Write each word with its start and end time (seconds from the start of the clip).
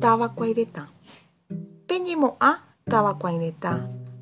tavakuai 0.00 0.52
retã. 0.58 0.82
Peñemo'ã 1.88 2.50
tavakuai 2.90 3.38
retã 3.44 3.72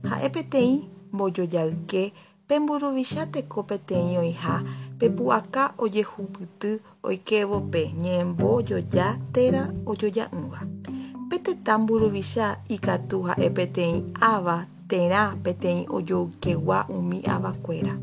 ha'e 0.08 0.28
peteĩ 0.34 0.72
mbojojayke 1.12 2.02
pemburuvicha 2.48 3.22
teko 3.34 3.60
peteĩ 3.70 4.16
oĩha 4.22 4.54
pepu'aka 4.98 5.62
ojehupyty 5.84 6.70
oikevope 7.08 7.82
ñembojoja 8.02 9.06
térã 9.34 9.62
ojoja'ỹva. 9.90 10.60
Pe 11.28 11.36
tetã 11.44 11.78
mburuvicha 11.78 12.46
ikatu 12.68 13.22
ha'e 13.28 13.48
peteĩ 13.56 13.94
ava 14.32 14.56
térã 14.90 15.22
peteĩ 15.44 15.86
ojoykegua 15.96 16.78
umi 16.88 17.18
avakuéra 17.34 17.94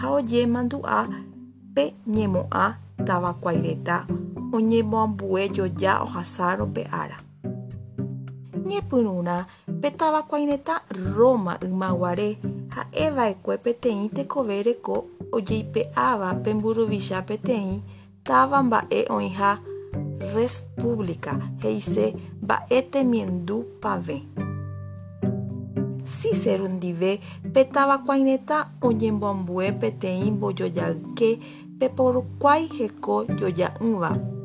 ha 0.00 0.10
oje 0.10 0.46
mandu'a 0.46 0.98
peñemo'ã 1.74 2.64
tavakuai 3.06 3.58
retã 4.46 4.56
oñemoambuejoja 4.56 6.02
ohasárõ 6.02 6.66
pe 6.74 6.84
ára. 6.90 7.16
Ñepyrũrã 8.66 9.46
pe 9.80 9.90
tavakuai 9.90 10.46
retã 10.46 10.80
Roma 11.16 11.58
ymaguare 11.62 12.38
ha'eva'ekue 12.70 13.58
peteĩ 13.58 14.08
tekove 14.14 14.62
reko 14.62 15.04
ojeipe'áva 15.32 16.34
pe 16.42 16.54
mburuvicha 16.54 17.22
peteĩ 17.22 17.80
táva 18.24 18.62
mba'e 18.62 19.06
oĩha 19.08 19.58
Respública 20.34 21.32
he'ise 21.62 22.14
mba'e 22.42 22.82
temiendu 22.82 23.64
pave. 23.80 24.22
Cícero 26.04 26.68
ndive 26.68 27.20
pe 27.54 27.64
tavakuai 27.64 28.24
retã 28.24 28.58
oñemboambue 28.82 29.72
peteĩ 29.72 30.30
mbojojayke 30.30 31.38
pe 31.78 31.88
porokuái 31.88 32.68
heko 32.78 33.24
joja'ỹva 33.24 34.35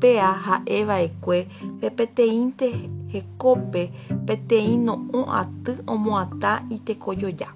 péa 0.00 0.30
ha'eva'ekue 0.46 1.38
pe 1.80 1.88
peteĩnte 1.98 2.68
hekópe 3.12 3.82
peteĩ 4.26 4.74
no'õ 4.86 5.20
aty 5.40 5.72
omoatã 5.92 6.52
itekojoja. 6.76 7.48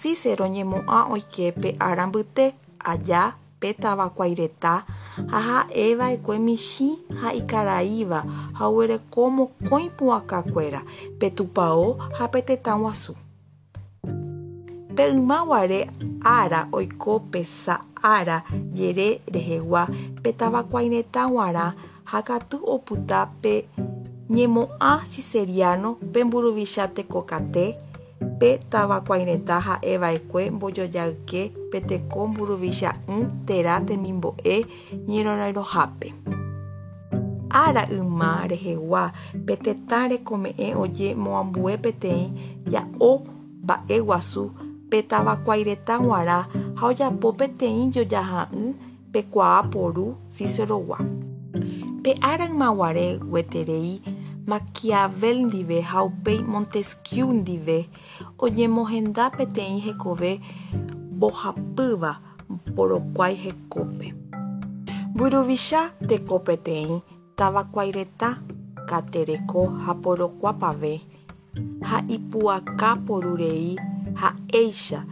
Cícero 0.00 0.46
ñemo'ã 0.54 0.98
oike 1.14 1.52
pe 1.60 1.68
ára 1.88 2.06
mbyte 2.06 2.46
aja 2.92 3.22
pe 3.60 3.72
tavakuai 3.82 4.34
retã 4.34 4.74
ha 5.32 5.40
ha'eva'ekue 5.48 6.36
michĩ 6.46 6.88
ha 7.20 7.28
ikaraíva 7.40 8.20
ha 8.56 8.68
oguereko 8.68 9.22
mokõi 9.36 9.86
pu'akakuéra 9.96 10.80
pe 11.18 11.28
tupão 11.36 11.98
ha 12.16 12.24
pe 12.32 12.40
tetã 12.48 12.74
guasu. 15.00 15.00
Pe 15.00 15.08
ymaguare 15.08 15.88
ára 16.22 16.68
oiko 16.72 17.20
pesa 17.30 17.80
ára 18.02 18.42
jere 18.74 19.20
rehegua 19.32 19.86
pe 20.22 20.32
tavakuai 20.32 20.88
retã 20.88 21.26
g̃uarã 21.28 21.72
ha 22.04 22.22
katu 22.22 22.58
opyta 22.66 23.28
pe 23.42 23.64
ñemo'ã 24.30 25.00
Ciceriano 25.10 25.96
pe 26.12 26.24
mburuvicha 26.24 26.88
tekokate 26.88 27.76
pe 28.38 28.58
tavakuai 28.70 29.24
retã 29.24 29.58
ha'eva'ekue 29.60 30.50
mbojojayke 30.50 31.52
pe 31.70 31.80
teko 31.80 32.26
mburuvicha'ỹ 32.26 33.16
térã 33.46 33.80
temimbo'e 33.86 34.64
ñerorairõhápe. 35.08 36.08
Ára 37.50 37.88
yma 37.90 38.46
rehegua 38.50 39.12
pe 39.46 39.56
tetã 39.56 40.08
rekome'ẽ 40.08 40.74
ojemoambue 40.76 41.76
peteĩ 41.76 42.24
ja'o 42.72 43.12
mba'e 43.62 44.00
guasu 44.00 44.69
pe 44.90 44.98
tavakuai 45.10 45.62
retã 45.68 45.94
g̃uarã 46.04 46.38
ha 46.78 46.86
ojapo 46.90 47.28
peteĩ 47.38 47.82
jojaha'ỹ 47.94 48.64
pekuaa 49.12 49.62
poru 49.72 50.06
Cícerogua. 50.34 50.98
Pe 52.02 52.10
ára 52.30 52.46
ymaguare 52.52 53.06
gueterei 53.30 54.00
Maquiavel 54.50 55.38
ndive 55.46 55.80
ha 55.80 56.02
upéi 56.08 56.40
Montesquieu 56.52 57.32
ndive 57.32 57.78
oñemohenda 58.44 59.24
peteĩ 59.36 59.76
hekove 59.86 60.32
mbohapýva 61.16 62.12
porokuái 62.74 63.34
hekópe. 63.44 64.06
Mburuvicha 65.14 65.80
teko 66.08 66.36
peteĩ 66.46 67.00
tavakuai 67.36 67.90
retã 67.92 68.30
katereko 68.88 69.66
ha 69.84 69.94
porokua 70.02 70.52
pave 70.52 70.94
ha 71.88 71.98
ipu'aka 72.16 72.96
porurei 73.06 73.76
ha 74.50 74.58
éicha 74.58 75.04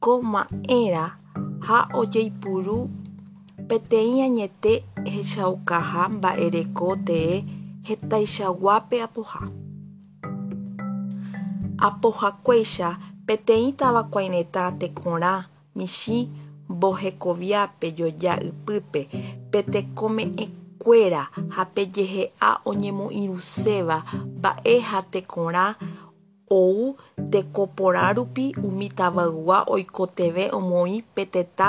ko 0.00 0.22
ma'ẽra 0.22 1.04
ha 1.66 1.88
ojeipuru 1.94 2.88
peteĩ 3.68 4.22
añete 4.22 4.84
hechaukaha 5.06 6.08
mba'ereko 6.08 6.96
tee 7.06 7.44
hetaichaguápe 7.88 9.02
apoha. 9.02 9.40
Apohakuéicha 11.78 12.96
peteĩ 13.26 13.72
tavakuai 13.78 14.28
retã 14.28 14.72
tekorã 14.78 15.44
michĩ 15.76 16.28
Bohecoviape 16.68 17.92
joja 17.98 18.40
ipype 18.40 19.08
pe 19.50 19.62
tekome'ẽkuéra 19.62 21.22
ha 21.54 21.64
pejehe'a 21.74 22.50
oñemoirũséva 22.64 23.98
mba'e 24.38 24.80
ha 24.80 25.02
tekorã 25.02 25.74
ou 26.50 26.96
tekoporã 27.30 28.12
rupi 28.16 28.52
umi 28.62 28.88
tavaygua 28.88 29.64
oikotevẽ 29.74 30.50
omoĩ 30.58 31.02
pe 31.14 31.24
tetã 31.34 31.68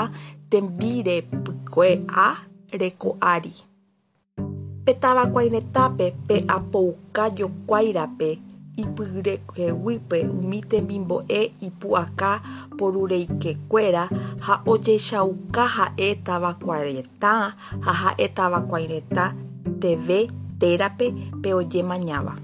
tembirepykue'a 0.50 2.26
reko 2.80 3.16
ári. 3.20 3.54
Pe 4.84 4.92
tavakuai 5.02 5.48
retãpe 5.48 6.06
pe 6.28 6.36
apoukajokuáirape 6.56 8.30
ipyreheguýpe 8.76 10.18
umi 10.38 10.60
temimbo'e 10.70 11.40
ipu'aka 11.68 12.30
porureikekuéra 12.78 14.04
ha 14.46 14.54
ojechauka 14.72 15.64
ha'e 15.76 16.08
tavakuaretã 16.26 17.32
ha 17.84 17.92
ha'e 18.02 18.28
tavakuai 18.28 18.86
retã 18.92 19.24
teve 19.80 20.20
térape 20.60 21.06
pe 21.42 21.54
ojemañáva. 21.54 22.34